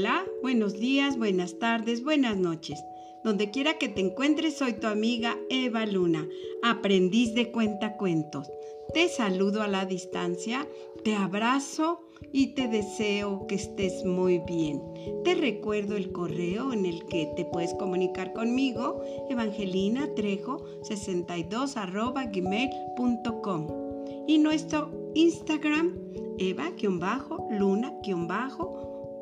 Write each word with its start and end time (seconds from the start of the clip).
Hola, 0.00 0.24
buenos 0.40 0.80
días, 0.80 1.18
buenas 1.18 1.58
tardes, 1.58 2.02
buenas 2.02 2.38
noches. 2.38 2.82
Donde 3.22 3.50
quiera 3.50 3.76
que 3.76 3.90
te 3.90 4.00
encuentres, 4.00 4.56
soy 4.56 4.72
tu 4.72 4.86
amiga 4.86 5.36
Eva 5.50 5.84
Luna, 5.84 6.26
aprendiz 6.62 7.34
de 7.34 7.52
cuentacuentos. 7.52 8.50
Te 8.94 9.10
saludo 9.10 9.60
a 9.60 9.68
la 9.68 9.84
distancia, 9.84 10.66
te 11.04 11.16
abrazo 11.16 12.00
y 12.32 12.54
te 12.54 12.66
deseo 12.66 13.46
que 13.46 13.56
estés 13.56 14.06
muy 14.06 14.38
bien. 14.38 14.80
Te 15.22 15.34
recuerdo 15.34 15.98
el 15.98 16.12
correo 16.12 16.72
en 16.72 16.86
el 16.86 17.04
que 17.04 17.30
te 17.36 17.44
puedes 17.44 17.74
comunicar 17.74 18.32
conmigo, 18.32 19.04
evangelina 19.28 20.14
trejo 20.14 20.64
62 20.84 21.74
gmail.com 22.32 23.66
y 24.26 24.38
nuestro 24.38 25.12
Instagram, 25.12 25.94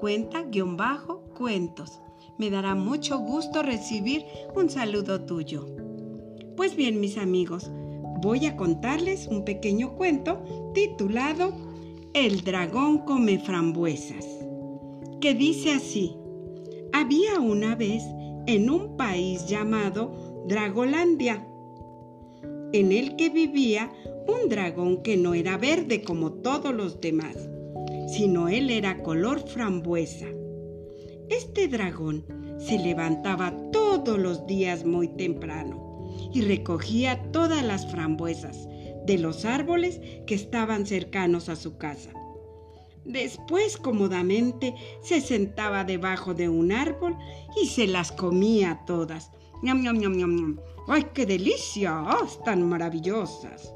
eva-luna-cuenta-cuentos. 0.07 2.01
Me 2.39 2.51
dará 2.51 2.75
mucho 2.75 3.19
gusto 3.19 3.63
recibir 3.63 4.25
un 4.55 4.71
saludo 4.71 5.23
tuyo. 5.23 5.67
Pues 6.57 6.77
bien, 6.77 7.01
mis 7.01 7.19
amigos, 7.19 7.71
voy 8.21 8.47
a 8.47 8.57
contarles 8.57 9.27
un 9.27 9.45
pequeño 9.45 9.97
cuento 9.97 10.43
titulado 10.75 11.53
El 12.15 12.43
dragón 12.43 12.99
come 12.99 13.39
frambuesas, 13.39 14.25
que 15.21 15.35
dice 15.35 15.73
así. 15.73 16.17
Había 16.93 17.41
una 17.41 17.75
vez 17.75 18.03
en 18.47 18.71
un 18.71 18.97
país 18.97 19.47
llamado 19.47 20.45
Dragolandia, 20.47 21.47
en 22.73 22.93
el 22.93 23.17
que 23.17 23.31
vivía 23.31 23.91
un 24.27 24.49
dragón 24.49 25.03
que 25.03 25.17
no 25.17 25.35
era 25.35 25.57
verde 25.57 26.03
como 26.03 26.33
todos 26.33 26.75
los 26.75 27.01
demás, 27.01 27.48
sino 28.13 28.49
él 28.49 28.71
era 28.71 29.03
color 29.03 29.41
frambuesa. 29.41 30.27
Este 31.29 31.69
dragón 31.69 32.25
se 32.59 32.79
levantaba 32.79 33.55
todos 33.71 34.19
los 34.19 34.47
días 34.47 34.85
muy 34.85 35.09
temprano 35.09 36.11
y 36.33 36.41
recogía 36.41 37.31
todas 37.33 37.65
las 37.65 37.91
frambuesas 37.91 38.69
de 39.07 39.19
los 39.19 39.45
árboles 39.45 40.01
que 40.27 40.35
estaban 40.35 40.87
cercanos 40.87 41.49
a 41.49 41.57
su 41.57 41.77
casa. 41.77 42.11
Después 43.05 43.79
cómodamente 43.79 44.75
se 45.03 45.21
sentaba 45.21 45.85
debajo 45.85 46.35
de 46.35 46.49
un 46.49 46.73
árbol 46.73 47.17
y 47.61 47.67
se 47.67 47.87
las 47.87 48.13
comía 48.13 48.83
todas. 48.87 49.31
¡Ñam, 49.63 49.83
ñam, 49.83 49.99
ñam, 49.99 50.15
ñam! 50.17 50.61
¡Ay, 50.89 51.07
qué 51.15 51.25
delicia! 51.25 52.03
¡Oh, 52.03 52.27
¡Tan 52.45 52.69
maravillosas! 52.69 53.73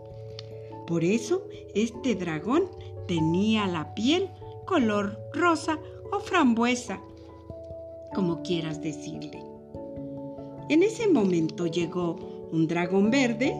Por 0.86 1.02
eso 1.02 1.48
este 1.74 2.14
dragón 2.14 2.68
tenía 3.06 3.66
la 3.66 3.94
piel 3.94 4.28
color 4.66 5.18
rosa 5.32 5.78
o 6.12 6.20
frambuesa, 6.20 7.00
como 8.14 8.42
quieras 8.42 8.80
decirle. 8.80 9.42
En 10.68 10.82
ese 10.82 11.08
momento 11.08 11.66
llegó 11.66 12.16
un 12.52 12.66
dragón 12.66 13.10
verde 13.10 13.54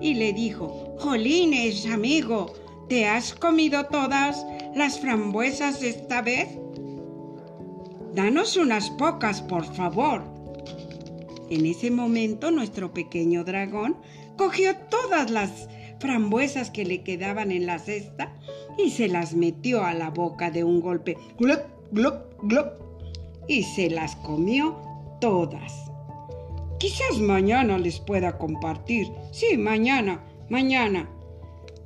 y 0.00 0.14
le 0.14 0.32
dijo, 0.32 0.94
Jolines, 0.98 1.86
amigo, 1.86 2.52
¿te 2.88 3.06
has 3.06 3.34
comido 3.34 3.86
todas 3.86 4.44
las 4.74 5.00
frambuesas 5.00 5.82
esta 5.82 6.22
vez? 6.22 6.48
Danos 8.14 8.56
unas 8.56 8.90
pocas, 8.90 9.42
por 9.42 9.64
favor. 9.74 10.22
En 11.50 11.66
ese 11.66 11.90
momento 11.90 12.50
nuestro 12.50 12.92
pequeño 12.92 13.44
dragón 13.44 13.96
cogió 14.36 14.76
todas 14.88 15.30
las 15.30 15.68
frambuesas 15.98 16.70
que 16.70 16.84
le 16.84 17.02
quedaban 17.02 17.50
en 17.50 17.66
la 17.66 17.78
cesta 17.78 18.34
y 18.78 18.90
se 18.90 19.08
las 19.08 19.34
metió 19.34 19.84
a 19.84 19.94
la 19.94 20.10
boca 20.10 20.50
de 20.50 20.64
un 20.64 20.80
golpe. 20.80 21.16
¡Glop, 21.38 21.62
glop, 21.92 22.42
glop! 22.42 22.80
Y 23.48 23.62
se 23.62 23.90
las 23.90 24.16
comió 24.16 24.76
todas. 25.20 25.72
Quizás 26.78 27.18
mañana 27.18 27.78
les 27.78 27.98
pueda 28.00 28.36
compartir. 28.38 29.08
Sí, 29.32 29.56
mañana, 29.56 30.22
mañana. 30.48 31.08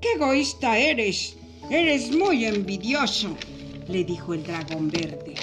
¡Qué 0.01 0.13
egoísta 0.15 0.79
eres! 0.79 1.37
Eres 1.71 2.17
muy 2.17 2.47
envidioso, 2.47 3.37
le 3.89 4.03
dijo 4.03 4.33
el 4.33 4.43
dragón 4.43 4.89
verde. 4.89 5.35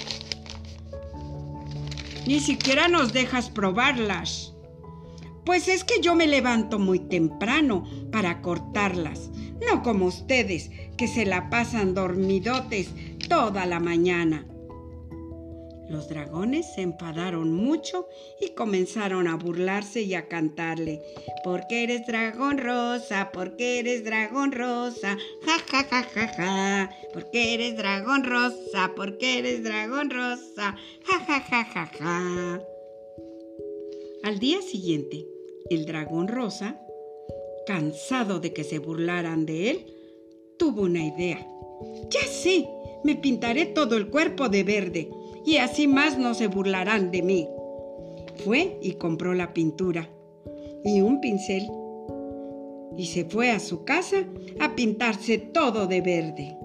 Ni 2.26 2.40
siquiera 2.40 2.88
nos 2.88 3.12
dejas 3.12 3.48
probarlas. 3.48 4.52
Pues 5.44 5.68
es 5.68 5.84
que 5.84 6.00
yo 6.00 6.16
me 6.16 6.26
levanto 6.26 6.80
muy 6.80 6.98
temprano 6.98 7.84
para 8.10 8.42
cortarlas, 8.42 9.30
no 9.70 9.84
como 9.84 10.06
ustedes 10.06 10.70
que 10.96 11.08
se 11.08 11.26
la 11.26 11.50
pasan 11.50 11.94
dormidotes 11.94 12.90
toda 13.28 13.66
la 13.66 13.80
mañana. 13.80 14.46
Los 15.88 16.08
dragones 16.08 16.66
se 16.74 16.82
enfadaron 16.82 17.52
mucho 17.52 18.08
y 18.40 18.54
comenzaron 18.54 19.28
a 19.28 19.36
burlarse 19.36 20.02
y 20.02 20.14
a 20.14 20.26
cantarle. 20.26 21.00
Porque 21.44 21.84
eres 21.84 22.06
dragón 22.06 22.58
rosa, 22.58 23.30
porque 23.32 23.78
eres 23.78 24.02
dragón 24.02 24.50
rosa, 24.50 25.16
ja 25.44 25.58
ja 25.70 25.84
ja 25.84 26.02
ja 26.02 26.28
ja. 26.28 26.90
Porque 27.12 27.54
eres 27.54 27.76
dragón 27.76 28.24
rosa, 28.24 28.92
porque 28.96 29.38
eres 29.38 29.62
dragón 29.62 30.10
rosa, 30.10 30.76
ja 31.04 31.24
ja 31.24 31.40
ja 31.40 31.64
ja 31.64 31.90
ja. 31.98 32.60
Al 34.24 34.40
día 34.40 34.60
siguiente, 34.62 35.24
el 35.70 35.86
dragón 35.86 36.26
rosa, 36.26 36.80
cansado 37.64 38.40
de 38.40 38.52
que 38.52 38.64
se 38.64 38.80
burlaran 38.80 39.46
de 39.46 39.70
él, 39.70 39.95
tuvo 40.58 40.82
una 40.82 41.04
idea. 41.04 41.46
Ya 42.10 42.26
sé, 42.26 42.68
me 43.04 43.16
pintaré 43.16 43.66
todo 43.66 43.96
el 43.96 44.08
cuerpo 44.08 44.48
de 44.48 44.64
verde 44.64 45.10
y 45.44 45.56
así 45.58 45.86
más 45.86 46.18
no 46.18 46.34
se 46.34 46.48
burlarán 46.48 47.10
de 47.10 47.22
mí. 47.22 47.48
Fue 48.44 48.78
y 48.82 48.92
compró 48.92 49.34
la 49.34 49.52
pintura 49.52 50.10
y 50.84 51.00
un 51.00 51.20
pincel 51.20 51.66
y 52.96 53.06
se 53.06 53.24
fue 53.24 53.50
a 53.50 53.60
su 53.60 53.84
casa 53.84 54.24
a 54.60 54.74
pintarse 54.74 55.38
todo 55.38 55.86
de 55.86 56.00
verde. 56.00 56.56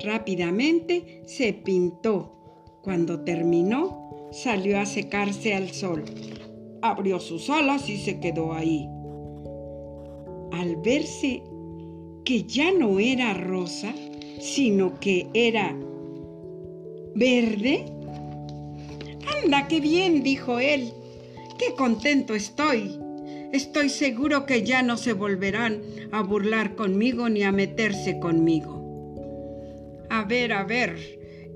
Rápidamente 0.00 1.22
se 1.26 1.52
pintó. 1.52 2.38
Cuando 2.82 3.20
terminó, 3.20 4.28
salió 4.32 4.80
a 4.80 4.86
secarse 4.86 5.54
al 5.54 5.70
sol 5.70 6.04
abrió 6.82 7.20
sus 7.20 7.48
alas 7.48 7.88
y 7.88 7.96
se 7.96 8.20
quedó 8.20 8.52
ahí. 8.52 8.88
Al 10.52 10.76
verse 10.84 11.42
que 12.24 12.44
ya 12.44 12.72
no 12.72 13.00
era 13.00 13.34
rosa, 13.34 13.94
sino 14.40 14.98
que 15.00 15.28
era 15.34 15.76
verde, 17.14 17.84
anda, 19.42 19.68
qué 19.68 19.80
bien, 19.80 20.22
dijo 20.22 20.58
él, 20.58 20.92
qué 21.58 21.74
contento 21.76 22.34
estoy. 22.34 22.98
Estoy 23.52 23.90
seguro 23.90 24.46
que 24.46 24.62
ya 24.62 24.82
no 24.82 24.96
se 24.96 25.12
volverán 25.12 25.82
a 26.10 26.22
burlar 26.22 26.74
conmigo 26.74 27.28
ni 27.28 27.42
a 27.42 27.52
meterse 27.52 28.18
conmigo. 28.18 28.80
A 30.08 30.24
ver, 30.24 30.52
a 30.52 30.64
ver, 30.64 30.96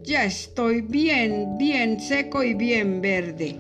ya 0.03 0.25
estoy 0.25 0.83
bien, 0.83 1.57
bien 1.59 2.01
seco 2.01 2.43
y 2.43 2.55
bien 2.55 3.01
verde. 3.01 3.57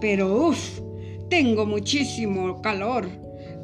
Pero 0.00 0.48
uff, 0.48 0.80
tengo 1.28 1.64
muchísimo 1.64 2.60
calor. 2.60 3.08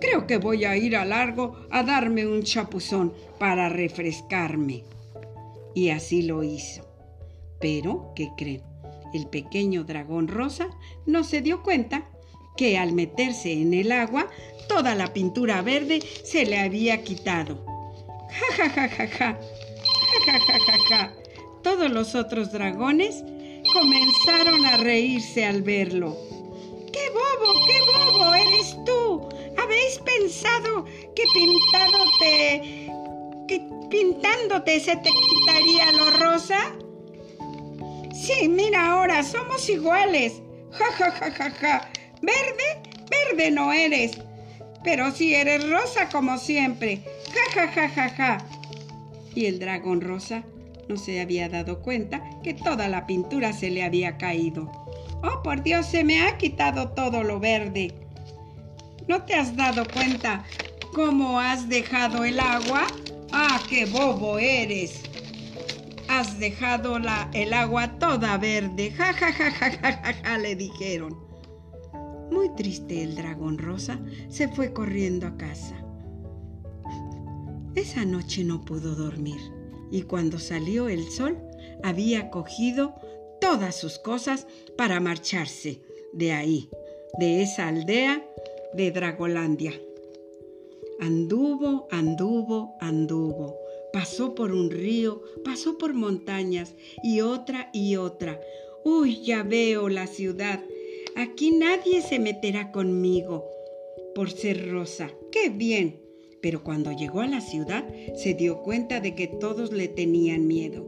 Creo 0.01 0.27
que 0.27 0.39
voy 0.39 0.65
a 0.65 0.77
ir 0.77 0.97
a 0.97 1.05
largo 1.05 1.57
a 1.71 1.83
darme 1.83 2.27
un 2.27 2.43
chapuzón 2.43 3.13
para 3.39 3.69
refrescarme. 3.69 4.85
Y 5.75 5.91
así 5.91 6.23
lo 6.23 6.43
hizo. 6.43 6.87
Pero, 7.61 8.13
¿qué 8.15 8.31
creen? 8.37 8.63
El 9.13 9.27
pequeño 9.27 9.85
dragón 9.85 10.29
rosa 10.29 10.69
no 11.07 11.25
se 11.25 11.41
dio 11.41 11.63
cuenta 11.63 12.09
que 12.57 12.77
al 12.77 12.93
meterse 12.93 13.53
en 13.53 13.73
el 13.73 13.93
agua, 13.93 14.29
toda 14.69 14.95
la 14.95 15.13
pintura 15.13 15.63
verde 15.63 16.01
se 16.25 16.45
le 16.45 16.59
había 16.59 17.03
quitado. 17.03 17.65
Ja, 18.29 18.57
ja, 18.57 18.71
ja, 18.71 18.89
ja, 18.89 19.07
ja. 19.07 19.39
Ja, 20.27 20.41
ja, 20.41 20.59
ja, 20.59 20.79
ja, 20.89 21.13
Todos 21.63 21.91
los 21.91 22.15
otros 22.15 22.53
dragones 22.53 23.25
comenzaron 23.73 24.65
a 24.67 24.77
reírse 24.79 25.45
al 25.45 25.63
verlo. 25.63 26.17
¡Qué 26.93 27.11
bobo, 27.11 27.53
qué 27.67 27.81
bobo 27.81 28.35
eres 28.35 28.77
tú! 28.85 28.98
¿Habéis 29.79 29.99
pensado 29.99 30.85
que 31.15 31.23
pintándote, 31.33 32.91
que 33.47 33.61
pintándote 33.89 34.81
se 34.81 34.97
te 34.97 35.09
quitaría 35.09 35.93
lo 35.93 36.11
rosa? 36.19 36.75
Sí, 38.13 38.49
mira 38.49 38.91
ahora, 38.91 39.23
somos 39.23 39.69
iguales. 39.69 40.43
Ja, 40.73 40.87
ja, 40.97 41.13
ja, 41.13 41.31
ja, 41.31 41.51
ja. 41.51 41.91
Verde, 42.21 42.83
verde 43.09 43.53
no 43.53 43.73
eres. 43.73 44.19
Pero 44.83 45.13
sí 45.13 45.33
eres 45.33 45.71
rosa 45.71 46.09
como 46.09 46.39
siempre. 46.39 47.01
Ja, 47.33 47.69
ja, 47.69 47.69
ja, 47.69 47.89
ja, 47.89 48.09
ja. 48.09 48.39
Y 49.37 49.47
el 49.47 49.61
dragón 49.61 50.01
rosa 50.01 50.43
no 50.89 50.97
se 50.97 51.21
había 51.21 51.49
dado 51.49 51.83
cuenta 51.83 52.21
que 52.43 52.53
toda 52.53 52.89
la 52.89 53.07
pintura 53.07 53.53
se 53.53 53.71
le 53.71 53.85
había 53.85 54.19
caído. 54.19 54.73
Oh, 55.23 55.41
por 55.45 55.63
Dios, 55.63 55.87
se 55.87 56.03
me 56.03 56.23
ha 56.23 56.37
quitado 56.37 56.89
todo 56.91 57.23
lo 57.23 57.39
verde. 57.39 58.08
¿No 59.09 59.25
te 59.25 59.35
has 59.35 59.57
dado 59.57 59.85
cuenta 59.93 60.45
cómo 60.95 61.41
has 61.41 61.67
dejado 61.67 62.25
el 62.25 62.39
agua? 62.39 62.87
Ah, 63.33 63.59
qué 63.69 63.87
bobo 63.87 64.39
eres. 64.39 65.03
has 66.09 66.39
dejado 66.39 66.99
la, 66.99 67.31
el 67.33 67.53
agua 67.53 67.99
toda 67.99 68.37
verde. 68.39 68.91
Ja, 68.91 69.13
ja, 69.15 69.33
ja, 69.33 69.51
ja, 69.51 69.71
ja, 69.71 69.93
ja, 69.93 70.13
ja, 70.13 70.39
le 70.39 70.57
dijeron. 70.57 71.17
Muy 72.31 72.55
triste 72.55 73.03
el 73.03 73.15
dragón 73.15 73.57
rosa 73.57 73.99
se 74.29 74.49
fue 74.49 74.73
corriendo 74.73 75.27
a 75.27 75.37
casa. 75.37 75.77
Esa 77.75 78.05
noche 78.05 78.45
no 78.45 78.61
pudo 78.63 78.95
dormir 78.95 79.41
y 79.91 80.03
cuando 80.03 80.39
salió 80.39 80.89
el 80.89 81.11
sol 81.11 81.39
había 81.83 82.29
cogido 82.31 82.95
todas 83.41 83.77
sus 83.77 83.99
cosas 83.99 84.47
para 84.77 85.01
marcharse 85.01 85.81
de 86.13 86.33
ahí, 86.33 86.69
de 87.19 87.43
esa 87.43 87.69
aldea 87.69 88.23
de 88.73 88.91
Dragolandia. 88.91 89.73
Anduvo, 91.01 91.87
anduvo, 91.91 92.77
anduvo. 92.81 93.57
Pasó 93.93 94.35
por 94.35 94.53
un 94.53 94.71
río, 94.71 95.23
pasó 95.45 95.79
por 95.79 95.95
montañas 95.95 96.75
y 97.03 97.21
otra 97.21 97.71
y 97.73 97.97
otra. 97.97 98.41
Uy, 98.85 99.23
ya 99.23 99.43
veo 99.43 99.89
la 99.89 100.07
ciudad. 100.07 100.61
Aquí 101.17 101.53
nadie 101.53 102.03
se 102.03 102.19
meterá 102.19 102.71
conmigo 102.71 103.45
por 104.15 104.31
ser 104.31 104.71
rosa. 104.71 105.11
¡Qué 105.33 105.49
bien! 105.49 106.01
Pero 106.41 106.63
cuando 106.63 106.93
llegó 106.93 107.21
a 107.21 107.27
la 107.27 107.41
ciudad 107.41 107.85
se 108.15 108.35
dio 108.35 108.63
cuenta 108.63 109.01
de 109.01 109.15
que 109.15 109.27
todos 109.27 109.73
le 109.73 109.89
tenían 109.89 110.47
miedo. 110.47 110.87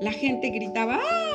La 0.00 0.12
gente 0.12 0.50
gritaba, 0.50 1.00
¡Ah! 1.02 1.27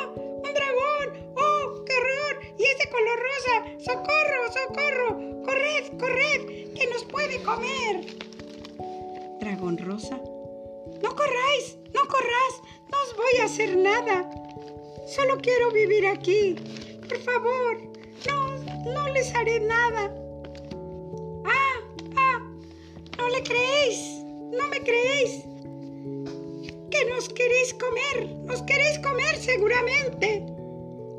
Puede 7.13 7.41
comer! 7.43 8.05
Dragón 9.39 9.77
rosa. 9.77 10.19
No 11.01 11.15
corráis, 11.15 11.77
no 11.93 12.01
corráis, 12.07 12.55
no 12.91 12.97
os 13.03 13.15
voy 13.15 13.41
a 13.41 13.45
hacer 13.45 13.77
nada. 13.77 14.29
Solo 15.05 15.37
quiero 15.37 15.71
vivir 15.71 16.07
aquí. 16.07 16.55
Por 17.07 17.19
favor, 17.19 17.77
no, 18.27 18.91
no 18.91 19.07
les 19.09 19.33
haré 19.35 19.59
nada. 19.59 20.11
¿No 23.17 23.29
le 23.29 23.41
creéis? 23.43 24.21
¿No 24.51 24.67
me 24.67 24.81
creéis? 24.81 25.45
Que 26.91 27.05
nos 27.09 27.29
queréis 27.29 27.73
comer, 27.73 28.35
nos 28.43 28.61
queréis 28.63 28.99
comer 28.99 29.37
seguramente. 29.37 30.45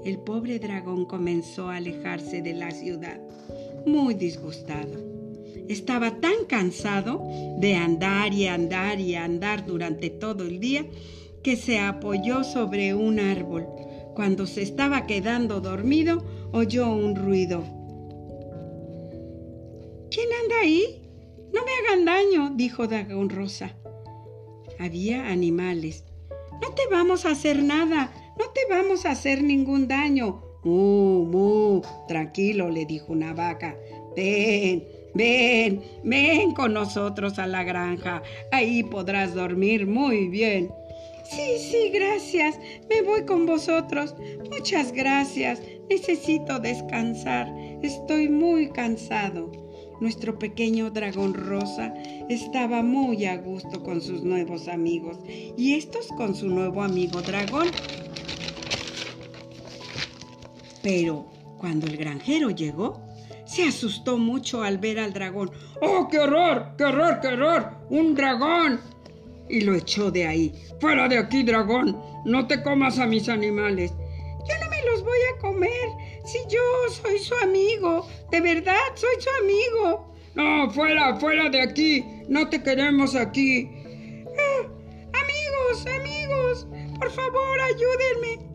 El 0.04 0.18
pobre 0.18 0.58
dragón 0.58 1.06
comenzó 1.06 1.70
a 1.70 1.76
alejarse 1.76 2.42
de 2.42 2.52
la 2.52 2.72
ciudad, 2.72 3.18
muy 3.86 4.12
disgustado. 4.12 5.13
Estaba 5.68 6.20
tan 6.20 6.44
cansado 6.46 7.22
de 7.58 7.74
andar 7.74 8.34
y 8.34 8.46
andar 8.46 9.00
y 9.00 9.14
andar 9.14 9.66
durante 9.66 10.10
todo 10.10 10.44
el 10.44 10.60
día 10.60 10.86
que 11.42 11.56
se 11.56 11.78
apoyó 11.78 12.44
sobre 12.44 12.94
un 12.94 13.20
árbol. 13.20 13.66
Cuando 14.14 14.46
se 14.46 14.62
estaba 14.62 15.06
quedando 15.06 15.60
dormido, 15.60 16.24
oyó 16.52 16.90
un 16.90 17.16
ruido. 17.16 17.64
¿Quién 20.10 20.28
anda 20.42 20.60
ahí? 20.62 21.02
No 21.52 21.60
me 21.64 21.70
hagan 21.72 22.04
daño, 22.04 22.52
dijo 22.56 22.86
Dragón 22.86 23.30
Rosa. 23.30 23.76
Había 24.78 25.28
animales. 25.28 26.04
No 26.62 26.70
te 26.74 26.82
vamos 26.90 27.24
a 27.26 27.30
hacer 27.30 27.62
nada, 27.62 28.12
no 28.38 28.46
te 28.50 28.60
vamos 28.68 29.04
a 29.04 29.10
hacer 29.10 29.42
ningún 29.42 29.88
daño. 29.88 30.42
Mu, 30.62 31.24
mu, 31.26 31.82
tranquilo, 32.08 32.70
le 32.70 32.86
dijo 32.86 33.12
una 33.12 33.34
vaca. 33.34 33.76
Ven, 34.16 34.84
ven, 35.14 35.82
ven 36.02 36.52
con 36.52 36.74
nosotros 36.74 37.38
a 37.38 37.46
la 37.46 37.62
granja. 37.64 38.22
Ahí 38.52 38.82
podrás 38.82 39.34
dormir 39.34 39.86
muy 39.86 40.28
bien. 40.28 40.70
Sí, 41.24 41.58
sí, 41.58 41.90
gracias. 41.92 42.58
Me 42.88 43.02
voy 43.02 43.24
con 43.24 43.46
vosotros. 43.46 44.14
Muchas 44.50 44.92
gracias. 44.92 45.62
Necesito 45.88 46.58
descansar. 46.58 47.48
Estoy 47.82 48.28
muy 48.28 48.68
cansado 48.68 49.50
nuestro 50.00 50.38
pequeño 50.38 50.90
dragón 50.90 51.34
rosa 51.34 51.94
estaba 52.28 52.82
muy 52.82 53.24
a 53.26 53.36
gusto 53.36 53.82
con 53.82 54.00
sus 54.00 54.22
nuevos 54.22 54.68
amigos 54.68 55.18
y 55.56 55.74
estos 55.74 56.08
con 56.08 56.34
su 56.34 56.48
nuevo 56.48 56.82
amigo 56.82 57.22
dragón. 57.22 57.68
Pero 60.82 61.26
cuando 61.58 61.86
el 61.86 61.96
granjero 61.96 62.50
llegó, 62.50 63.00
se 63.54 63.68
asustó 63.68 64.18
mucho 64.18 64.64
al 64.64 64.78
ver 64.78 64.98
al 64.98 65.12
dragón. 65.12 65.52
¡Oh, 65.80 66.08
qué 66.10 66.18
horror! 66.18 66.72
¡Qué 66.76 66.84
horror! 66.84 67.20
¡Qué 67.20 67.28
horror! 67.28 67.70
¡Un 67.88 68.16
dragón! 68.16 68.80
Y 69.48 69.60
lo 69.60 69.74
echó 69.76 70.10
de 70.10 70.26
ahí. 70.26 70.52
¡Fuera 70.80 71.06
de 71.06 71.18
aquí, 71.18 71.44
dragón! 71.44 71.96
No 72.24 72.48
te 72.48 72.60
comas 72.64 72.98
a 72.98 73.06
mis 73.06 73.28
animales. 73.28 73.92
Yo 73.92 74.54
no 74.60 74.70
me 74.70 74.82
los 74.90 75.04
voy 75.04 75.18
a 75.32 75.40
comer. 75.40 75.88
Si 76.24 76.38
yo 76.48 76.60
soy 76.90 77.18
su 77.20 77.34
amigo, 77.36 78.08
de 78.32 78.40
verdad 78.40 78.74
soy 78.94 79.20
su 79.20 79.30
amigo. 79.44 80.12
No, 80.34 80.68
fuera, 80.72 81.14
fuera 81.20 81.48
de 81.48 81.62
aquí. 81.62 82.04
No 82.28 82.48
te 82.48 82.60
queremos 82.60 83.14
aquí. 83.14 83.70
Ah, 84.36 84.66
amigos, 85.22 85.86
amigos, 85.86 86.66
por 86.98 87.10
favor, 87.12 87.60
ayúdenme. 87.60 88.53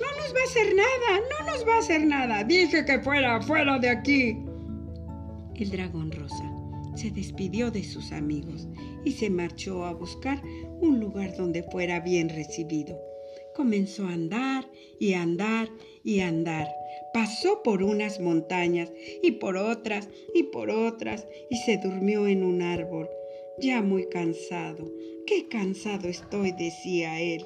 No 0.00 0.06
nos 0.16 0.34
va 0.34 0.40
a 0.40 0.44
hacer 0.44 0.74
nada, 0.74 1.20
no 1.30 1.52
nos 1.52 1.68
va 1.68 1.74
a 1.74 1.78
hacer 1.78 2.06
nada. 2.06 2.44
Dije 2.44 2.84
que 2.84 3.00
fuera, 3.00 3.40
fuera 3.42 3.78
de 3.78 3.90
aquí. 3.90 4.36
El 5.54 5.70
dragón 5.70 6.10
rosa 6.10 6.50
se 6.96 7.10
despidió 7.10 7.70
de 7.70 7.84
sus 7.84 8.12
amigos 8.12 8.68
y 9.04 9.12
se 9.12 9.30
marchó 9.30 9.84
a 9.84 9.92
buscar 9.92 10.42
un 10.80 11.00
lugar 11.00 11.36
donde 11.36 11.62
fuera 11.62 12.00
bien 12.00 12.28
recibido 12.28 12.98
comenzó 13.60 14.06
a 14.06 14.12
andar 14.12 14.66
y 14.98 15.12
andar 15.12 15.68
y 16.02 16.20
andar. 16.20 16.66
Pasó 17.12 17.62
por 17.62 17.82
unas 17.82 18.18
montañas 18.20 18.90
y 19.22 19.32
por 19.32 19.56
otras 19.56 20.08
y 20.34 20.44
por 20.44 20.70
otras 20.70 21.26
y 21.50 21.56
se 21.56 21.76
durmió 21.76 22.26
en 22.26 22.42
un 22.42 22.62
árbol, 22.62 23.08
ya 23.58 23.82
muy 23.82 24.08
cansado. 24.08 24.90
Qué 25.26 25.48
cansado 25.48 26.08
estoy, 26.08 26.52
decía 26.52 27.20
él. 27.20 27.44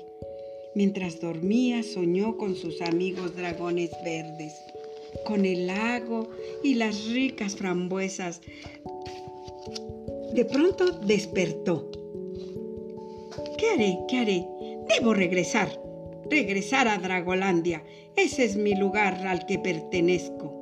Mientras 0.75 1.21
dormía 1.21 1.83
soñó 1.83 2.37
con 2.37 2.57
sus 2.57 2.81
amigos 2.83 3.37
dragones 3.37 3.91
verdes, 4.05 4.55
con 5.25 5.45
el 5.45 5.67
lago 5.69 6.31
y 6.63 6.75
las 6.75 7.07
ricas 7.07 7.57
frambuesas. 7.57 8.41
De 10.35 10.45
pronto 10.45 10.91
despertó. 10.91 11.91
¿Qué 13.57 13.67
haré? 13.71 13.99
¿Qué 14.09 14.19
haré? 14.19 14.47
Debo 14.89 15.15
regresar 15.15 15.85
regresar 16.31 16.89
a 16.89 16.99
Dragolandia. 16.99 17.85
Ese 18.17 18.45
es 18.45 18.57
mi 18.57 18.75
lugar 18.75 19.27
al 19.27 19.47
que 19.47 19.59
pertenezco. 19.59 20.61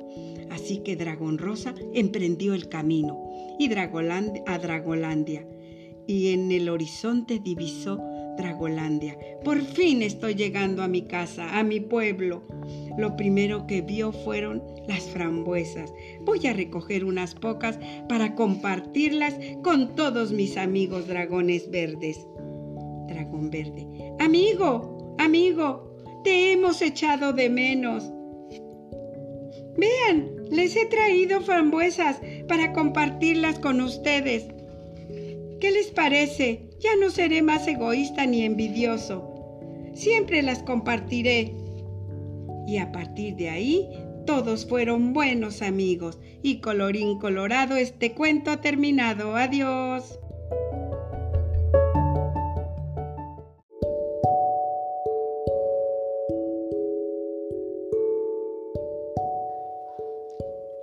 Así 0.49 0.79
que 0.79 0.95
Dragón 0.95 1.37
Rosa 1.37 1.73
emprendió 1.93 2.53
el 2.53 2.69
camino 2.69 3.31
y 3.59 3.71
a 3.73 4.57
Dragolandia. 4.59 5.47
Y 6.05 6.33
en 6.33 6.51
el 6.51 6.69
horizonte 6.69 7.39
divisó 7.39 7.99
Dragolandia. 8.37 9.17
Por 9.43 9.61
fin 9.61 10.01
estoy 10.01 10.35
llegando 10.35 10.83
a 10.83 10.87
mi 10.87 11.03
casa, 11.03 11.57
a 11.57 11.63
mi 11.63 11.79
pueblo. 11.79 12.43
Lo 12.97 13.15
primero 13.15 13.67
que 13.67 13.81
vio 13.81 14.11
fueron 14.11 14.63
las 14.87 15.03
frambuesas. 15.09 15.93
Voy 16.21 16.45
a 16.47 16.53
recoger 16.53 17.05
unas 17.05 17.35
pocas 17.35 17.79
para 18.09 18.35
compartirlas 18.35 19.35
con 19.63 19.95
todos 19.95 20.31
mis 20.31 20.57
amigos 20.57 21.07
dragones 21.07 21.69
verdes. 21.69 22.25
Dragón 23.07 23.49
verde. 23.49 23.87
Amigo, 24.19 24.93
Amigo, 25.19 25.95
te 26.23 26.51
hemos 26.51 26.81
echado 26.81 27.33
de 27.33 27.49
menos. 27.49 28.03
Vean, 29.77 30.31
les 30.49 30.75
he 30.75 30.85
traído 30.85 31.41
frambuesas 31.41 32.19
para 32.47 32.73
compartirlas 32.73 33.59
con 33.59 33.79
ustedes. 33.81 34.45
¿Qué 35.59 35.71
les 35.71 35.91
parece? 35.91 36.69
Ya 36.83 36.97
no 36.97 37.09
seré 37.09 37.41
más 37.41 37.65
egoísta 37.65 38.25
ni 38.25 38.43
envidioso. 38.43 39.23
Siempre 39.93 40.41
las 40.41 40.63
compartiré. 40.63 41.55
Y 42.67 42.77
a 42.77 42.91
partir 42.91 43.37
de 43.37 43.49
ahí, 43.49 43.89
todos 44.25 44.65
fueron 44.65 45.13
buenos 45.13 45.61
amigos. 45.61 46.19
Y 46.41 46.59
colorín 46.59 47.19
colorado, 47.19 47.77
este 47.77 48.13
cuento 48.13 48.51
ha 48.51 48.59
terminado. 48.59 49.37
Adiós. 49.37 50.19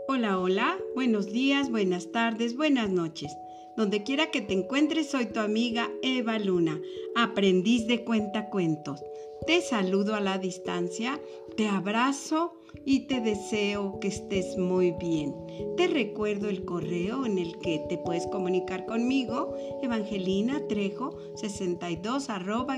Hola, 0.09 0.39
hola, 0.39 0.79
buenos 0.95 1.31
días, 1.31 1.71
buenas 1.71 2.11
tardes, 2.11 2.57
buenas 2.57 2.89
noches. 2.89 3.37
Donde 3.81 4.03
quiera 4.03 4.31
que 4.31 4.43
te 4.43 4.53
encuentres, 4.53 5.09
soy 5.09 5.25
tu 5.25 5.41
amiga 5.41 5.89
Eva 6.03 6.39
Luna, 6.39 6.79
aprendiz 7.17 7.87
de 7.87 8.05
cuentacuentos. 8.05 9.03
Te 9.47 9.63
saludo 9.63 10.15
a 10.15 10.21
la 10.21 10.37
distancia, 10.37 11.19
te 11.57 11.67
abrazo 11.67 12.61
y 12.85 13.07
te 13.07 13.23
deseo 13.23 13.99
que 13.99 14.09
estés 14.09 14.59
muy 14.59 14.91
bien. 14.91 15.35
Te 15.79 15.87
recuerdo 15.87 16.51
el 16.51 16.67
correo 16.67 17.25
en 17.25 17.39
el 17.39 17.59
que 17.61 17.83
te 17.89 17.97
puedes 17.97 18.27
comunicar 18.27 18.85
conmigo, 18.85 19.55
evangelina 19.81 20.61
trejo 20.69 21.17
62 21.37 22.29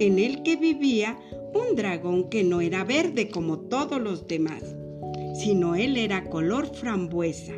en 0.00 0.18
el 0.18 0.42
que 0.42 0.56
vivía 0.56 1.18
un 1.54 1.76
dragón 1.76 2.28
que 2.28 2.42
no 2.42 2.60
era 2.60 2.82
verde 2.82 3.28
como 3.28 3.60
todos 3.60 4.00
los 4.00 4.26
demás, 4.26 4.62
sino 5.34 5.76
él 5.76 5.96
era 5.96 6.28
color 6.28 6.66
frambuesa. 6.66 7.54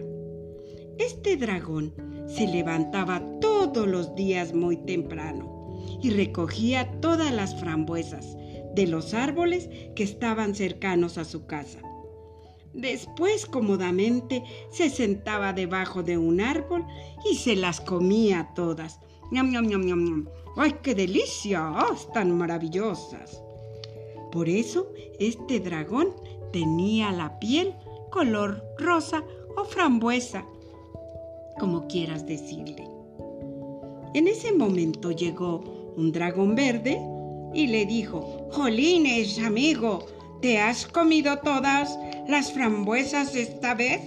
Este 0.98 1.36
dragón 1.36 1.92
se 2.28 2.46
levantaba 2.46 3.22
todos 3.40 3.86
los 3.86 4.14
días 4.14 4.54
muy 4.54 4.76
temprano 4.76 5.82
y 6.02 6.10
recogía 6.10 7.00
todas 7.00 7.32
las 7.32 7.58
frambuesas 7.58 8.36
de 8.74 8.86
los 8.86 9.14
árboles 9.14 9.68
que 9.96 10.04
estaban 10.04 10.54
cercanos 10.54 11.18
a 11.18 11.24
su 11.24 11.46
casa. 11.46 11.80
Después 12.72 13.46
cómodamente 13.46 14.42
se 14.70 14.90
sentaba 14.90 15.52
debajo 15.52 16.02
de 16.02 16.18
un 16.18 16.40
árbol 16.40 16.84
y 17.30 17.36
se 17.36 17.56
las 17.56 17.80
comía 17.80 18.50
todas. 18.54 19.00
¡Ñam, 19.30 19.50
ñam, 19.50 19.66
ñam, 19.66 19.84
ñam! 19.84 20.28
¡Ay, 20.56 20.76
qué 20.82 20.94
delicia! 20.94 21.72
¡Oh, 21.72 21.94
¡Tan 22.12 22.36
maravillosas! 22.36 23.42
Por 24.30 24.48
eso 24.48 24.92
este 25.18 25.60
dragón 25.60 26.08
tenía 26.52 27.12
la 27.12 27.38
piel 27.38 27.74
color 28.10 28.62
rosa 28.78 29.24
o 29.56 29.64
frambuesa, 29.64 30.44
como 31.58 31.86
quieras 31.86 32.26
decirle. 32.26 32.88
En 34.14 34.28
ese 34.28 34.52
momento 34.52 35.10
llegó 35.10 35.92
un 35.96 36.12
dragón 36.12 36.54
verde 36.54 37.00
y 37.52 37.66
le 37.66 37.86
dijo, 37.86 38.48
Jolines, 38.52 39.38
amigo, 39.38 40.06
¿te 40.40 40.58
has 40.58 40.86
comido 40.86 41.38
todas 41.38 41.98
las 42.28 42.52
frambuesas 42.52 43.34
esta 43.34 43.74
vez? 43.74 44.00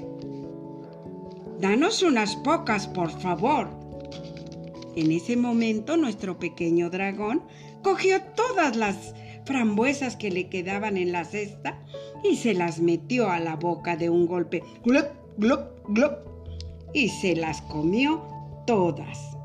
Danos 1.60 2.04
unas 2.04 2.36
pocas, 2.38 2.88
por 2.88 3.10
favor. 3.10 3.70
En 4.96 5.12
ese 5.12 5.36
momento 5.36 5.98
nuestro 5.98 6.40
pequeño 6.40 6.90
dragón 6.90 7.44
cogió 7.84 8.22
todas 8.36 8.76
las 8.76 9.14
frambuesas 9.46 10.16
que 10.16 10.30
le 10.30 10.50
quedaban 10.50 10.98
en 10.98 11.12
la 11.12 11.24
cesta 11.24 11.82
y 12.24 12.36
se 12.36 12.54
las 12.54 12.80
metió 12.80 13.30
a 13.30 13.40
la 13.40 13.56
boca 13.56 13.96
de 13.96 14.10
un 14.10 14.28
golpe. 14.28 14.64
¡Glop, 14.84 15.08
glop, 15.38 15.88
glop! 15.90 16.37
Y 16.94 17.10
se 17.10 17.36
las 17.36 17.62
comió 17.64 18.24
todas. 18.66 19.38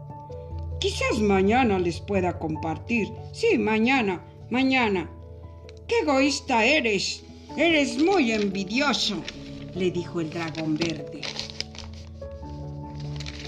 Quizás 0.80 1.20
mañana 1.20 1.78
les 1.78 2.00
pueda 2.00 2.38
compartir. 2.38 3.12
Sí, 3.32 3.58
mañana, 3.58 4.24
mañana. 4.50 5.10
¡Qué 5.86 6.00
egoísta 6.00 6.64
eres! 6.64 7.24
Eres 7.56 8.02
muy 8.02 8.32
envidioso, 8.32 9.22
le 9.74 9.90
dijo 9.90 10.20
el 10.20 10.30
dragón 10.30 10.76
verde. 10.76 11.20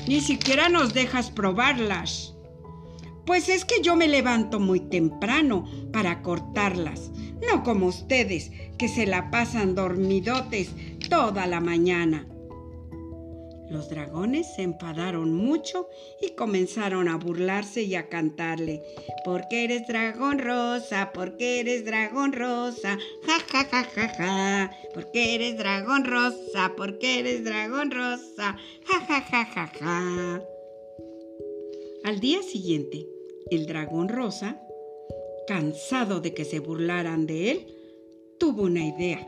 Ni 0.07 0.21
siquiera 0.21 0.69
nos 0.69 0.93
dejas 0.93 1.31
probarlas. 1.31 2.35
Pues 3.25 3.49
es 3.49 3.65
que 3.65 3.81
yo 3.81 3.97
me 3.97 4.07
levanto 4.07 4.61
muy 4.61 4.81
temprano 4.81 5.65
para 5.91 6.21
cortarlas, 6.21 7.11
no 7.51 7.63
como 7.63 7.87
ustedes 7.87 8.53
que 8.77 8.89
se 8.89 9.07
la 9.07 9.31
pasan 9.31 9.75
dormidotes 9.75 10.71
toda 11.09 11.47
la 11.47 11.61
mañana. 11.61 12.27
Los 13.69 13.89
dragones 13.89 14.55
se 14.55 14.63
enfadaron 14.63 15.33
mucho 15.33 15.89
y 16.21 16.31
comenzaron 16.31 17.09
a 17.09 17.17
burlarse 17.17 17.83
y 17.83 17.95
a 17.95 18.09
cantarle. 18.09 18.83
Porque 19.25 19.65
eres 19.65 19.87
dragón 19.87 20.39
rosa, 20.39 21.13
porque 21.15 21.61
eres 21.61 21.85
dragón 21.85 22.33
rosa, 22.33 22.99
ja 23.27 23.39
ja 23.51 23.65
ja 23.65 23.85
ja 23.85 24.09
ja. 24.09 24.71
Porque 24.93 25.35
eres 25.35 25.57
dragón 25.57 26.05
rosa, 26.05 26.73
porque 26.77 27.21
eres 27.21 27.43
dragón 27.45 27.91
rosa, 27.91 28.57
ja 28.87 29.01
ja 29.09 29.21
ja 29.23 29.45
ja 29.47 29.73
ja. 29.79 30.43
Al 32.05 32.21
día 32.21 32.43
siguiente, 32.43 33.09
el 33.51 33.67
dragón 33.67 34.11
rosa, 34.11 34.61
cansado 35.47 36.21
de 36.21 36.35
que 36.35 36.45
se 36.45 36.59
burlaran 36.59 37.27
de 37.27 37.51
él, 37.51 37.67
tuvo 38.39 38.65
una 38.65 38.87
idea. 38.87 39.27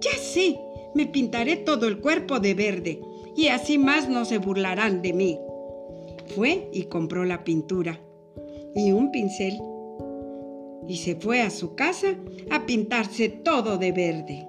Ya 0.00 0.12
sé, 0.12 0.56
me 0.94 1.06
pintaré 1.06 1.56
todo 1.56 1.88
el 1.88 1.98
cuerpo 1.98 2.38
de 2.38 2.54
verde 2.54 3.00
y 3.36 3.48
así 3.48 3.78
más 3.78 4.08
no 4.08 4.24
se 4.24 4.38
burlarán 4.38 5.02
de 5.02 5.12
mí. 5.12 5.38
Fue 6.34 6.68
y 6.72 6.84
compró 6.84 7.24
la 7.24 7.44
pintura 7.44 8.00
y 8.74 8.92
un 8.92 9.10
pincel 9.10 9.58
y 10.88 10.96
se 10.96 11.16
fue 11.16 11.40
a 11.40 11.50
su 11.50 11.74
casa 11.74 12.16
a 12.50 12.66
pintarse 12.66 13.28
todo 13.28 13.78
de 13.78 13.92
verde. 13.92 14.48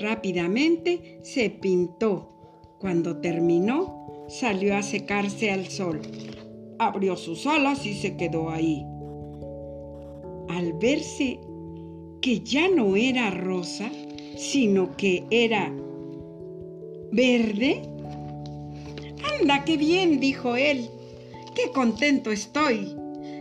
Rápidamente 0.00 1.20
se 1.22 1.50
pintó. 1.50 2.32
Cuando 2.78 3.18
terminó, 3.18 4.26
salió 4.28 4.76
a 4.76 4.82
secarse 4.82 5.50
al 5.50 5.66
sol. 5.66 6.02
Abrió 6.78 7.16
sus 7.16 7.46
alas 7.46 7.86
y 7.86 7.94
se 7.94 8.16
quedó 8.16 8.50
ahí. 8.50 8.84
Al 10.48 10.74
verse 10.74 11.40
que 12.20 12.40
ya 12.40 12.68
no 12.68 12.96
era 12.96 13.30
rosa, 13.30 13.90
sino 14.36 14.96
que 14.96 15.24
era 15.30 15.72
¿Verde? 17.12 17.82
Anda, 19.40 19.64
qué 19.64 19.76
bien, 19.76 20.20
dijo 20.20 20.56
él. 20.56 20.88
Qué 21.54 21.70
contento 21.72 22.30
estoy. 22.30 22.96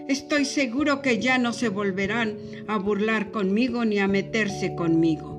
Estoy 0.07 0.45
seguro 0.45 1.01
que 1.01 1.19
ya 1.19 1.37
no 1.37 1.51
se 1.51 1.69
volverán 1.69 2.37
a 2.67 2.77
burlar 2.77 3.31
conmigo 3.31 3.85
ni 3.85 3.99
a 3.99 4.07
meterse 4.07 4.75
conmigo. 4.75 5.35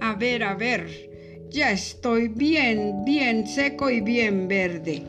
A 0.00 0.14
ver, 0.14 0.44
a 0.44 0.54
ver, 0.54 1.10
ya 1.48 1.72
estoy 1.72 2.28
bien, 2.28 3.04
bien 3.04 3.46
seco 3.46 3.90
y 3.90 4.00
bien 4.00 4.46
verde. 4.46 5.02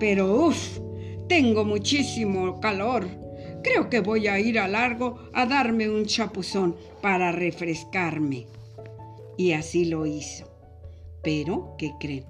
Pero 0.00 0.46
uff, 0.46 0.78
tengo 1.28 1.64
muchísimo 1.64 2.58
calor. 2.60 3.06
Creo 3.62 3.90
que 3.90 4.00
voy 4.00 4.28
a 4.28 4.40
ir 4.40 4.58
a 4.58 4.66
largo 4.66 5.18
a 5.32 5.44
darme 5.44 5.90
un 5.90 6.06
chapuzón 6.06 6.74
para 7.02 7.32
refrescarme. 7.32 8.46
Y 9.36 9.52
así 9.52 9.84
lo 9.84 10.06
hizo. 10.06 10.47
Pero, 11.28 11.74
¿qué 11.76 11.92
creen? 12.00 12.24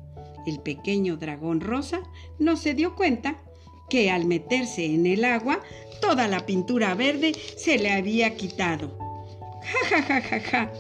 El 0.44 0.58
pequeño 0.58 1.18
dragón 1.18 1.60
rosa 1.60 2.00
no 2.40 2.56
se 2.56 2.74
dio 2.74 2.96
cuenta 2.96 3.40
que 3.88 4.10
al 4.10 4.24
meterse 4.24 4.86
en 4.86 5.06
el 5.06 5.24
agua, 5.24 5.60
toda 6.00 6.26
la 6.26 6.44
pintura 6.46 6.96
verde 6.96 7.32
se 7.56 7.78
le 7.78 7.92
había 7.92 8.34
quitado. 8.34 8.98
Ja, 9.62 9.88
ja, 9.88 10.02
ja, 10.02 10.20
ja, 10.20 10.40
ja. 10.40 10.72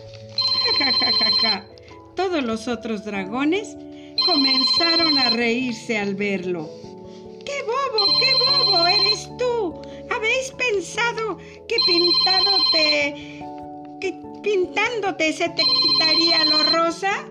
Ja, 0.80 0.92
ja, 0.92 1.12
ja, 1.12 1.30
ja, 1.42 1.66
Todos 2.16 2.42
los 2.42 2.66
otros 2.66 3.04
dragones 3.04 3.76
comenzaron 4.26 5.16
a 5.16 5.30
reírse 5.30 5.96
al 5.96 6.16
verlo. 6.16 6.68
¡Qué 7.46 7.62
bobo, 7.62 8.04
qué 8.18 8.32
bobo 8.34 8.86
eres 8.88 9.30
tú! 9.38 9.80
¿Habéis 10.10 10.50
pensado 10.58 11.38
que 11.68 11.76
pintándote, 11.86 13.44
que 14.00 14.20
pintándote 14.42 15.32
se 15.32 15.48
te 15.50 15.62
quitaría 15.62 16.44
lo 16.46 16.64
rosa? 16.64 17.28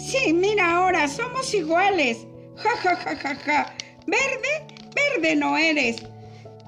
Sí, 0.00 0.32
mira 0.32 0.76
ahora, 0.76 1.06
somos 1.08 1.52
iguales. 1.52 2.26
Ja, 2.56 2.70
ja, 2.82 2.96
ja, 2.96 3.16
ja, 3.16 3.34
ja. 3.34 3.74
Verde, 4.06 4.66
verde 4.94 5.36
no 5.36 5.58
eres. 5.58 5.96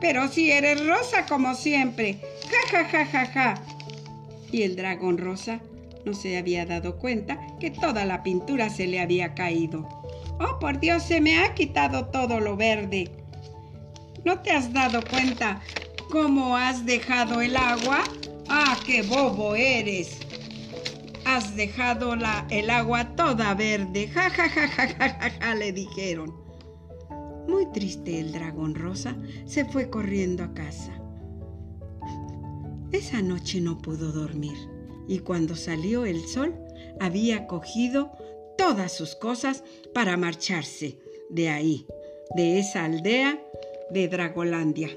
Pero 0.01 0.29
sí 0.29 0.51
eres 0.51 0.87
rosa 0.87 1.25
como 1.27 1.55
siempre. 1.55 2.21
Ja, 2.51 2.69
ja, 2.71 2.85
ja, 2.85 3.07
ja, 3.07 3.27
ja. 3.27 3.55
Y 4.51 4.63
el 4.63 4.77
dragón 4.77 5.17
rosa 5.17 5.61
no 6.05 6.13
se 6.13 6.37
había 6.37 6.67
dado 6.67 6.99
cuenta 6.99 7.41
que 7.59 7.71
toda 7.71 8.05
la 8.05 8.23
pintura 8.23 8.69
se 8.69 8.87
le 8.87 9.01
había 9.01 9.35
caído. 9.35 9.89
Oh, 10.39 10.59
por 10.59 10.79
Dios, 10.79 11.03
se 11.03 11.21
me 11.21 11.39
ha 11.39 11.55
quitado 11.55 12.07
todo 12.07 12.39
lo 12.39 12.57
verde. 12.57 13.11
¿No 14.25 14.41
te 14.41 14.51
has 14.51 14.73
dado 14.73 15.03
cuenta 15.09 15.63
cómo 16.11 16.57
has 16.57 16.85
dejado 16.85 17.41
el 17.41 17.57
agua? 17.57 18.05
Ah, 18.49 18.77
qué 18.85 19.03
bobo 19.03 19.55
eres 19.55 20.19
has 21.37 21.57
dejado 21.57 22.15
la, 22.15 22.47
el 22.51 22.69
agua 22.71 23.17
toda 23.17 23.55
verde. 23.55 24.09
Ja, 24.09 24.29
ja, 24.31 24.49
ja, 24.49 24.69
ja, 24.69 24.89
ja, 24.89 25.31
ja, 25.31 25.55
le 25.55 25.73
dijeron. 25.73 26.35
Muy 27.49 27.67
triste 27.73 28.21
el 28.21 28.33
dragón 28.33 28.75
rosa 28.75 29.17
se 29.47 29.65
fue 29.65 29.89
corriendo 29.89 30.45
a 30.45 30.53
casa. 30.55 30.93
Esa 32.93 33.23
noche 33.23 33.61
no 33.61 33.79
pudo 33.79 34.13
dormir 34.13 34.57
y 35.09 35.21
cuando 35.21 35.57
salió 35.57 36.05
el 36.05 36.21
sol 36.27 36.55
había 37.01 37.47
cogido 37.47 38.13
todas 38.59 38.93
sus 38.93 39.15
cosas 39.17 39.65
para 39.95 40.17
marcharse 40.17 40.99
de 41.31 41.49
ahí, 41.49 41.87
de 42.37 42.59
esa 42.59 42.85
aldea 42.85 43.43
de 43.91 44.09
Dragolandia. 44.09 44.91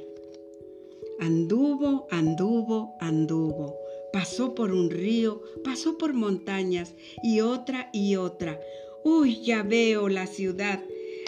Anduvo, 1.19 2.07
anduvo, 2.11 2.95
anduvo. 2.99 3.84
Pasó 4.15 4.55
por 4.55 4.71
un 4.71 4.89
río, 4.89 5.41
pasó 5.61 5.97
por 5.97 6.13
montañas 6.13 6.95
y 7.21 7.41
otra 7.41 7.89
y 7.91 8.15
otra. 8.15 8.61
Uy, 9.03 9.41
ya 9.41 9.61
veo 9.61 10.07
la 10.07 10.25
ciudad. 10.25 10.81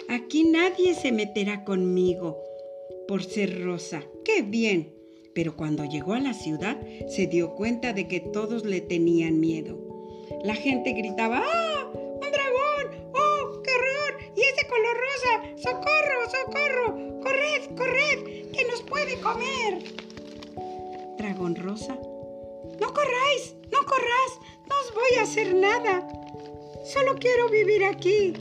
Aquí 0.08 0.44
nadie 0.44 0.94
se 0.94 1.12
meterá 1.12 1.64
conmigo 1.64 2.38
por 3.06 3.22
ser 3.22 3.62
rosa. 3.62 4.04
¡Qué 4.24 4.40
bien! 4.40 4.94
Pero 5.34 5.54
cuando 5.54 5.84
llegó 5.84 6.14
a 6.14 6.20
la 6.20 6.32
ciudad 6.32 6.80
se 7.08 7.26
dio 7.26 7.54
cuenta 7.56 7.92
de 7.92 8.08
que 8.08 8.20
todos 8.20 8.64
le 8.64 8.80
tenían 8.80 9.38
miedo. 9.38 9.78
La 10.42 10.54
gente 10.54 10.94
gritaba, 10.94 11.42
¡Ah! 11.44 11.92
¡Un 11.92 12.20
dragón! 12.20 13.12
¡Oh! 13.12 13.62
¡Qué 13.62 13.70
horror! 13.70 14.32
¡Y 14.34 14.40
ese 14.40 14.66
color 14.66 14.96
rosa! 14.96 15.62
¡Socorro! 15.62 16.30
¡Socorro! 16.30 17.20
¡Corred! 17.20 17.76
¡Corred! 17.76 18.50
¡Que 18.50 18.64
nos 18.64 18.80
puede 18.80 19.20
comer! 19.20 19.84
Dragón 21.18 21.54
rosa. 21.54 21.98
¡No 22.80 22.92
corráis! 22.92 23.54
¡No 23.72 23.78
corráis! 23.84 24.32
¡No 24.68 24.74
os 24.80 24.94
voy 24.94 25.18
a 25.18 25.22
hacer 25.22 25.54
nada! 25.54 26.06
Solo 26.84 27.16
quiero 27.18 27.48
vivir 27.48 27.84
aquí. 27.84 28.32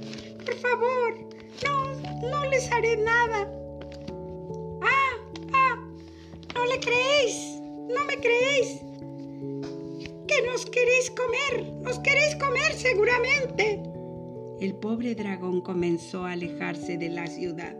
Por 0.46 0.55
favor, 0.55 1.19
no, 1.65 2.29
no 2.29 2.46
les 2.46 2.72
haré 2.72 2.96
nada. 2.96 3.51
Ah, 4.81 5.17
ah, 5.53 5.75
no 6.55 6.65
le 6.65 6.79
creéis, 6.79 7.60
no 7.89 8.05
me 8.05 8.17
creéis. 8.17 8.81
Que 10.27 10.41
nos 10.43 10.65
queréis 10.65 11.12
comer, 11.12 11.74
nos 11.81 12.00
queréis 12.00 12.36
comer 12.36 12.74
seguramente. 12.74 13.84
El 14.62 14.75
pobre 14.75 15.13
dragón 15.13 15.62
comenzó 15.62 16.24
a 16.24 16.31
alejarse 16.31 16.98
de 16.98 17.10
la 17.10 17.27
ciudad, 17.27 17.75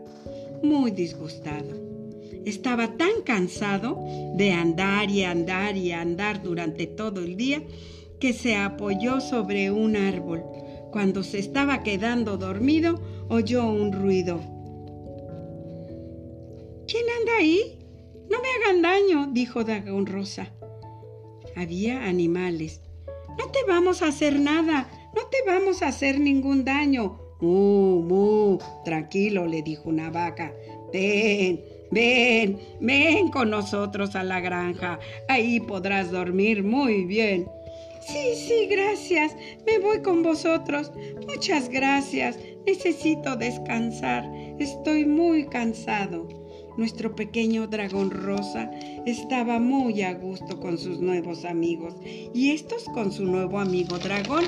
muy 0.62 0.90
disgustado. 0.90 1.87
Estaba 2.44 2.96
tan 2.96 3.22
cansado 3.24 3.98
de 4.36 4.52
andar 4.52 5.10
y 5.10 5.24
andar 5.24 5.76
y 5.76 5.92
andar 5.92 6.42
durante 6.42 6.86
todo 6.86 7.20
el 7.20 7.36
día 7.36 7.62
que 8.20 8.32
se 8.32 8.56
apoyó 8.56 9.20
sobre 9.20 9.70
un 9.70 9.96
árbol. 9.96 10.42
Cuando 10.90 11.22
se 11.22 11.38
estaba 11.38 11.82
quedando 11.82 12.38
dormido, 12.38 13.00
oyó 13.28 13.66
un 13.66 13.92
ruido. 13.92 14.40
¿Quién 16.86 17.04
anda 17.18 17.36
ahí? 17.38 17.78
No 18.30 18.38
me 18.40 18.48
hagan 18.48 18.82
daño, 18.82 19.28
dijo 19.32 19.64
Dragón 19.64 20.06
Rosa. 20.06 20.52
Había 21.54 22.04
animales. 22.04 22.80
No 23.38 23.50
te 23.50 23.58
vamos 23.68 24.02
a 24.02 24.08
hacer 24.08 24.40
nada, 24.40 24.88
no 25.14 25.22
te 25.26 25.38
vamos 25.46 25.82
a 25.82 25.88
hacer 25.88 26.18
ningún 26.18 26.64
daño. 26.64 27.18
Mu, 27.40 28.02
mu, 28.02 28.58
tranquilo, 28.84 29.46
le 29.46 29.62
dijo 29.62 29.88
una 29.88 30.10
vaca. 30.10 30.52
Ven, 30.92 31.62
ven, 31.90 32.58
ven 32.80 33.28
con 33.28 33.50
nosotros 33.50 34.14
a 34.16 34.22
la 34.22 34.40
granja. 34.40 34.98
Ahí 35.28 35.60
podrás 35.60 36.10
dormir 36.10 36.62
muy 36.62 37.04
bien. 37.04 37.48
Sí, 38.08 38.34
sí, 38.36 38.66
gracias. 38.70 39.36
Me 39.66 39.78
voy 39.78 40.00
con 40.00 40.22
vosotros. 40.22 40.92
Muchas 41.26 41.68
gracias. 41.68 42.38
Necesito 42.66 43.36
descansar. 43.36 44.24
Estoy 44.58 45.04
muy 45.04 45.46
cansado. 45.46 46.26
Nuestro 46.78 47.14
pequeño 47.14 47.66
dragón 47.66 48.10
rosa 48.10 48.70
estaba 49.04 49.58
muy 49.58 50.02
a 50.02 50.14
gusto 50.14 50.58
con 50.60 50.78
sus 50.78 51.00
nuevos 51.00 51.44
amigos 51.44 51.96
y 52.32 52.52
estos 52.52 52.84
con 52.84 53.12
su 53.12 53.24
nuevo 53.24 53.58
amigo 53.58 53.98
dragón. 53.98 54.44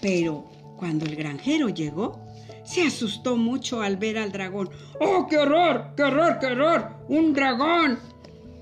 Pero 0.00 0.46
cuando 0.78 1.04
el 1.04 1.14
granjero 1.14 1.68
llegó, 1.68 2.18
se 2.72 2.82
asustó 2.82 3.36
mucho 3.36 3.82
al 3.82 3.96
ver 3.96 4.18
al 4.18 4.32
dragón. 4.32 4.70
¡Oh, 5.00 5.26
qué 5.28 5.38
horror! 5.38 5.94
¡Qué 5.96 6.04
horror! 6.04 6.38
¡Qué 6.38 6.46
horror! 6.46 6.88
¡Un 7.08 7.32
dragón! 7.32 7.98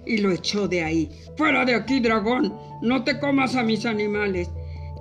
y 0.08 0.18
lo 0.18 0.32
echó 0.32 0.66
de 0.66 0.82
ahí. 0.82 1.10
¡Fuera 1.36 1.64
de 1.64 1.74
aquí, 1.74 2.00
dragón! 2.00 2.58
¡No 2.80 3.04
te 3.04 3.20
comas 3.20 3.54
a 3.54 3.62
mis 3.62 3.84
animales! 3.84 4.48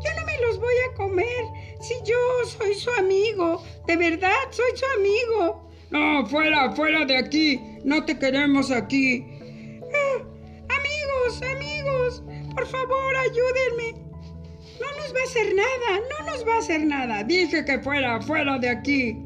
Yo 0.04 0.20
no 0.20 0.26
me 0.26 0.38
los 0.46 0.60
voy 0.60 0.76
a 0.92 0.96
comer. 0.96 1.46
Si 1.82 1.96
yo 2.06 2.16
soy 2.46 2.76
su 2.76 2.92
amigo. 2.92 3.64
De 3.88 3.96
verdad, 3.96 4.36
soy 4.52 4.72
su 4.76 4.86
amigo. 5.00 5.72
No, 5.90 6.26
fuera, 6.28 6.72
fuera 6.74 7.06
de 7.06 7.18
aquí. 7.18 7.60
No 7.84 8.04
te 8.04 8.20
queremos 8.20 8.70
aquí. 8.70 9.26
Ah, 9.82 10.24
amigos, 10.78 11.42
amigos, 11.42 12.24
por 12.54 12.68
favor, 12.68 13.16
ayúdenme. 13.16 14.07
No 14.80 14.88
nos 14.98 15.16
va 15.16 15.20
a 15.20 15.24
hacer 15.24 15.56
nada, 15.56 16.02
no 16.10 16.32
nos 16.32 16.48
va 16.48 16.56
a 16.56 16.60
hacer 16.60 16.86
nada. 16.86 17.24
Dije 17.24 17.66
que 17.66 17.80
fuera, 17.80 18.22
fuera 18.22 18.58
de 18.60 18.70
aquí. 18.70 19.18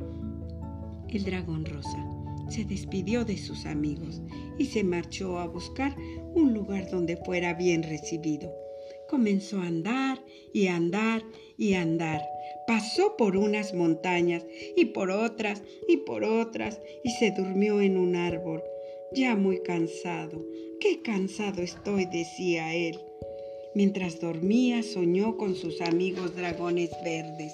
El 1.09 1.23
dragón 1.25 1.65
rosa 1.65 2.11
se 2.51 2.65
despidió 2.65 3.23
de 3.23 3.37
sus 3.37 3.65
amigos 3.65 4.21
y 4.57 4.65
se 4.65 4.83
marchó 4.83 5.39
a 5.39 5.47
buscar 5.47 5.95
un 6.35 6.53
lugar 6.53 6.89
donde 6.89 7.17
fuera 7.17 7.53
bien 7.53 7.83
recibido. 7.83 8.53
Comenzó 9.09 9.59
a 9.59 9.67
andar 9.67 10.23
y 10.53 10.67
andar 10.67 11.23
y 11.57 11.73
andar. 11.73 12.21
Pasó 12.67 13.15
por 13.17 13.35
unas 13.35 13.73
montañas 13.73 14.45
y 14.75 14.85
por 14.85 15.11
otras 15.11 15.63
y 15.87 15.97
por 15.97 16.23
otras 16.23 16.79
y 17.03 17.09
se 17.11 17.31
durmió 17.31 17.81
en 17.81 17.97
un 17.97 18.15
árbol, 18.15 18.61
ya 19.13 19.35
muy 19.35 19.61
cansado. 19.63 20.45
Qué 20.79 21.01
cansado 21.01 21.61
estoy, 21.61 22.05
decía 22.05 22.73
él. 22.73 22.97
Mientras 23.73 24.19
dormía 24.19 24.83
soñó 24.83 25.37
con 25.37 25.55
sus 25.55 25.79
amigos 25.81 26.35
dragones 26.35 26.89
verdes, 27.03 27.53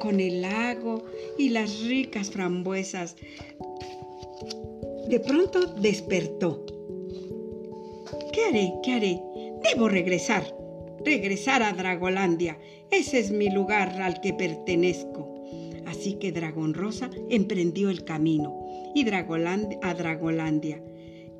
con 0.00 0.18
el 0.20 0.42
lago 0.42 1.04
y 1.38 1.50
las 1.50 1.82
ricas 1.84 2.30
frambuesas 2.30 3.16
de 5.08 5.20
pronto 5.20 5.66
despertó. 5.66 6.66
¿Qué 8.32 8.42
haré? 8.42 8.72
¿Qué 8.82 8.92
haré? 8.92 9.20
Debo 9.62 9.88
regresar. 9.88 10.42
Regresar 11.04 11.62
a 11.62 11.72
Dragolandia. 11.72 12.58
Ese 12.90 13.20
es 13.20 13.30
mi 13.30 13.48
lugar 13.48 14.02
al 14.02 14.20
que 14.20 14.34
pertenezco. 14.34 15.44
Así 15.86 16.14
que 16.14 16.32
Dragón 16.32 16.74
Rosa 16.74 17.08
emprendió 17.30 17.88
el 17.88 18.04
camino 18.04 18.66
y 18.96 19.08
a 19.08 19.94
Dragolandia. 19.94 20.82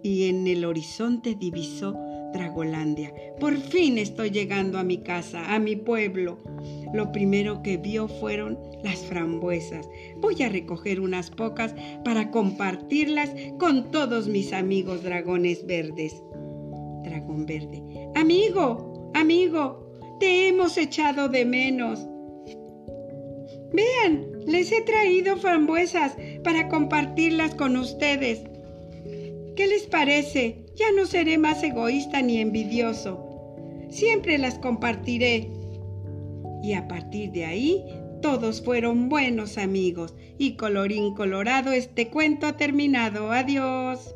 Y 0.02 0.28
en 0.28 0.46
el 0.46 0.64
horizonte 0.64 1.34
divisó 1.34 1.96
Dragolandia. 2.36 3.12
Por 3.40 3.56
fin 3.56 3.98
estoy 3.98 4.30
llegando 4.30 4.78
a 4.78 4.84
mi 4.84 4.98
casa, 4.98 5.54
a 5.54 5.58
mi 5.58 5.76
pueblo. 5.76 6.38
Lo 6.92 7.12
primero 7.12 7.62
que 7.62 7.76
vio 7.76 8.08
fueron 8.08 8.58
las 8.82 8.98
frambuesas. 9.06 9.88
Voy 10.18 10.42
a 10.42 10.48
recoger 10.48 11.00
unas 11.00 11.30
pocas 11.30 11.74
para 12.04 12.30
compartirlas 12.30 13.30
con 13.58 13.90
todos 13.90 14.28
mis 14.28 14.52
amigos 14.52 15.02
dragones 15.02 15.66
verdes. 15.66 16.22
Dragón 17.04 17.46
verde. 17.46 17.82
Amigo, 18.14 19.10
amigo, 19.14 19.98
te 20.20 20.48
hemos 20.48 20.76
echado 20.76 21.28
de 21.28 21.44
menos. 21.44 22.06
Vean, 23.72 24.26
les 24.46 24.72
he 24.72 24.82
traído 24.82 25.36
frambuesas 25.36 26.16
para 26.44 26.68
compartirlas 26.68 27.54
con 27.54 27.76
ustedes. 27.76 28.42
¿Qué 29.56 29.66
les 29.66 29.86
parece? 29.86 30.65
Ya 30.76 30.92
no 30.92 31.06
seré 31.06 31.38
más 31.38 31.62
egoísta 31.62 32.20
ni 32.20 32.38
envidioso. 32.38 33.26
Siempre 33.88 34.36
las 34.36 34.58
compartiré. 34.58 35.50
Y 36.62 36.74
a 36.74 36.86
partir 36.86 37.32
de 37.32 37.46
ahí, 37.46 37.84
todos 38.20 38.62
fueron 38.62 39.08
buenos 39.08 39.56
amigos. 39.56 40.14
Y 40.36 40.56
colorín 40.56 41.14
colorado, 41.14 41.72
este 41.72 42.08
cuento 42.08 42.46
ha 42.46 42.56
terminado. 42.58 43.32
Adiós. 43.32 44.15